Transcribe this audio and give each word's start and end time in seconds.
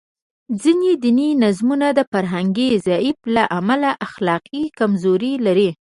ځینې 0.61 0.91
دیني 1.03 1.29
نظامونه 1.43 1.87
د 1.97 1.99
فرهنګي 2.11 2.69
ضعف 2.85 3.17
له 3.35 3.43
امله 3.59 3.91
اخلاقي 4.07 4.63
کمزوري 4.79 5.33
لري. 5.45 5.69